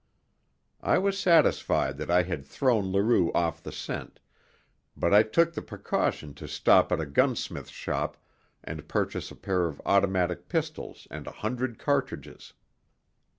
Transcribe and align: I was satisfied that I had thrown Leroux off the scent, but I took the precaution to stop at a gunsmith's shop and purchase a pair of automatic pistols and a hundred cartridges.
I 0.81 0.97
was 0.97 1.19
satisfied 1.19 1.97
that 1.97 2.09
I 2.09 2.23
had 2.23 2.43
thrown 2.43 2.91
Leroux 2.91 3.31
off 3.33 3.61
the 3.61 3.71
scent, 3.71 4.19
but 4.97 5.13
I 5.13 5.21
took 5.21 5.53
the 5.53 5.61
precaution 5.61 6.33
to 6.33 6.47
stop 6.47 6.91
at 6.91 6.99
a 6.99 7.05
gunsmith's 7.05 7.69
shop 7.69 8.17
and 8.63 8.87
purchase 8.87 9.29
a 9.29 9.35
pair 9.35 9.67
of 9.67 9.79
automatic 9.85 10.49
pistols 10.49 11.07
and 11.11 11.27
a 11.27 11.31
hundred 11.45 11.77
cartridges. 11.77 12.53